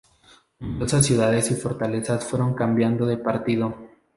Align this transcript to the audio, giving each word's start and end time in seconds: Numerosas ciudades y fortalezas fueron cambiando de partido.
Numerosas 0.59 1.05
ciudades 1.05 1.51
y 1.51 1.53
fortalezas 1.53 2.25
fueron 2.25 2.55
cambiando 2.55 3.05
de 3.05 3.17
partido. 3.17 3.75